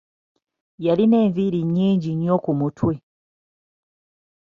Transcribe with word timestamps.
Yalina 0.85 1.15
enviiri 1.25 1.59
nnyingi 1.67 2.09
nnyo 2.15 2.35
ku 2.43 2.51
mutwe. 2.59 2.93